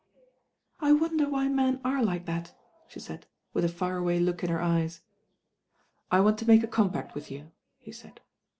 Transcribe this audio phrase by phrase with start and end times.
[0.79, 2.57] "I wond: why men are like that?"
[2.87, 5.01] she said, with a far away look in her eyes.
[6.09, 8.19] "I want to make a compact with you," he said.